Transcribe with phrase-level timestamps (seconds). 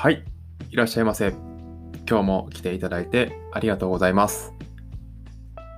[0.00, 0.24] はい、
[0.70, 1.34] いらっしゃいませ。
[2.08, 4.54] 今日も来ていただいてありがとうございます。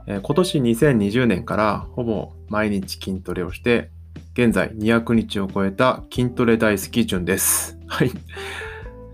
[0.07, 3.91] えー、今年2020年からほぼ毎日筋トレをして、
[4.35, 7.81] 現在200日を超えた筋トレ大好き順です。
[7.89, 8.13] はい。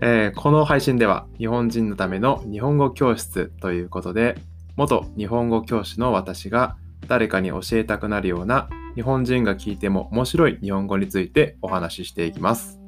[0.01, 4.37] えー、この配信では日本人のための日本語教室ということで、
[4.75, 12.79] 元日本語教師の私が誰かに教えたくなるような日本人が聞いても面白い日本語についてお話ししていきます。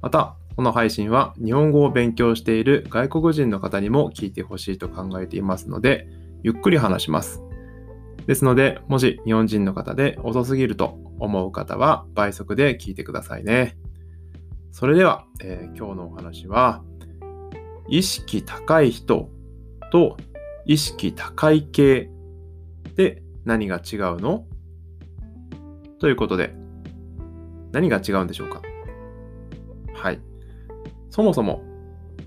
[0.00, 6.08] また、この配信は日本語を勉強している外国人の方にも聞いてほしいと考えていますので、
[6.42, 7.44] ゆっくり話します。
[8.26, 13.76] ですので、もし日本人の方で遅すぎると思う方は倍速で聞いてくださいね。
[14.72, 16.82] それでは、えー、今日のお話は、
[17.88, 19.30] 意識高い人
[19.92, 20.16] と
[20.66, 22.10] 意識高い系
[22.96, 24.44] で何が違うの？
[26.00, 26.52] ということで、
[27.70, 28.60] 何が違うんでしょうか？
[31.18, 31.64] そもそも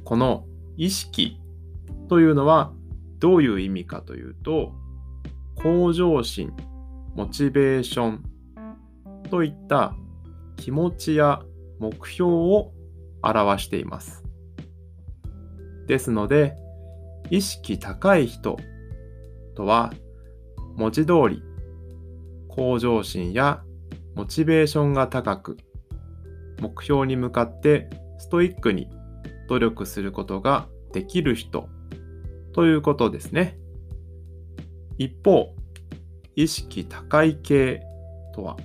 [0.04, 0.44] この
[0.76, 1.40] 意識
[2.10, 2.74] というのは
[3.20, 4.74] どういう意味かというと
[5.56, 6.52] 向上心
[7.16, 8.24] モチベーション
[9.30, 9.96] といった
[10.58, 11.42] 気持ちや
[11.80, 12.74] 目標を
[13.24, 14.26] 表しています。
[15.88, 16.58] ですので
[17.30, 18.58] 意識高い人
[19.56, 19.94] とは
[20.76, 21.42] 文字通り
[22.50, 23.64] 向上心や
[24.16, 25.58] モチベーションが高く
[26.60, 28.88] 目標に向かってストイックに
[29.50, 31.68] 努力することができる人
[32.54, 33.58] ということですね。
[35.00, 35.56] 一方、
[36.36, 37.82] 意識高い系
[38.36, 38.58] とは、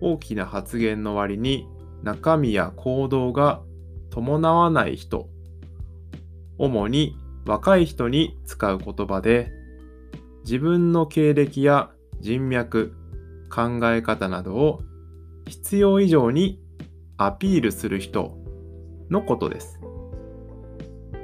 [0.00, 1.68] 大きな発言の割に
[2.02, 3.60] 中身や行動が
[4.08, 5.28] 伴わない人、
[6.56, 9.52] 主に若い人に使う言葉で、
[10.44, 11.90] 自分の経歴や
[12.20, 12.94] 人脈、
[13.50, 14.80] 考え方などを
[15.46, 16.58] 必要以上に
[17.18, 18.36] アピールする人
[19.10, 19.80] のことです。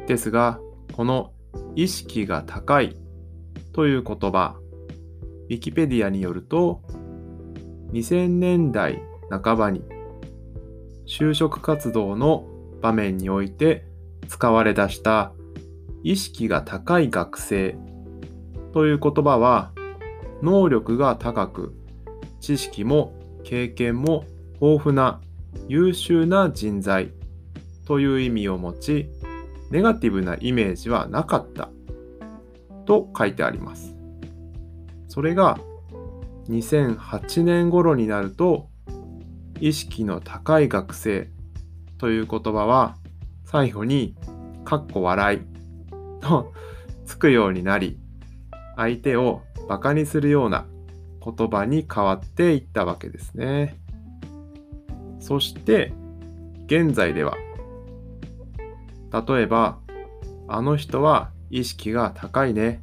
[0.07, 0.59] ですが、
[0.93, 1.33] この
[1.75, 2.97] 意識が高い
[3.73, 4.57] という言葉、
[5.49, 6.83] ウィキペディアによると、
[7.93, 9.83] 2000年代半ばに
[11.07, 12.47] 就職活動の
[12.81, 13.87] 場面において
[14.29, 15.33] 使われ出した
[16.03, 17.77] 意識が高い学生
[18.73, 19.73] という言葉は
[20.43, 21.75] 能力が高く
[22.41, 23.15] 知識も
[23.45, 24.25] 経験も
[24.61, 25.21] 豊富な
[25.69, 27.13] 優秀な人材
[27.87, 29.11] という意味を持ち、
[29.71, 31.71] ネガティブなイメージはなかった
[32.85, 33.95] と書いてあります。
[35.09, 35.59] それが
[36.49, 38.69] 2008年頃になると、
[39.61, 41.31] 意識の高い学生
[41.99, 42.97] という言葉は
[43.45, 44.17] 最後に、
[44.65, 45.41] かっこ笑い
[46.21, 46.53] と
[47.05, 47.99] つくようになり、
[48.77, 50.67] 相手をバカにするような
[51.25, 53.82] 言葉に変わっていったわけですね。
[55.23, 55.93] そして
[56.67, 57.37] 現在では
[59.27, 59.79] 例えば
[60.49, 62.83] あの人は意識が高いね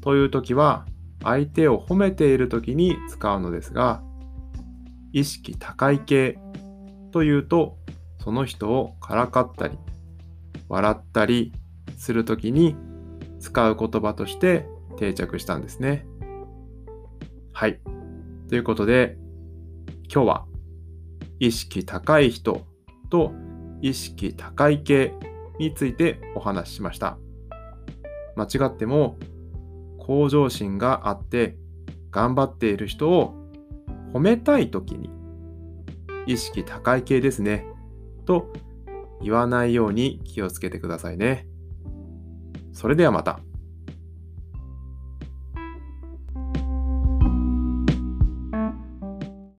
[0.00, 0.84] という時は
[1.22, 4.02] 相手を褒めている時に使うのですが
[5.12, 6.38] 意識高い系
[7.12, 7.78] というと
[8.18, 9.78] その人をからかったり
[10.68, 11.52] 笑ったり
[11.96, 12.74] する時に
[13.38, 14.66] 使う言葉として
[14.96, 16.06] 定着したんですね。
[17.52, 17.78] はい。
[18.48, 19.16] ということで
[20.12, 20.46] 今日は
[21.38, 22.62] 意識高い人
[23.10, 23.32] と
[23.80, 25.14] 意識高い系
[25.58, 27.18] についてお話ししました。
[28.36, 29.18] 間違っても
[29.98, 31.56] 向上心があって
[32.10, 33.34] 頑張っている人を
[34.12, 35.10] 褒めたい時に
[36.26, 37.66] 意識高い系ですね
[38.24, 38.52] と
[39.22, 41.46] 言わないように気をつけてくださいね。
[42.72, 43.40] それではまた。